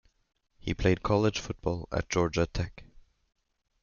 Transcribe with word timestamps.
He 0.57 0.73
played 0.73 1.03
college 1.03 1.39
football 1.39 1.87
at 1.91 2.09
Georgia 2.09 2.47
Tech. 2.47 2.85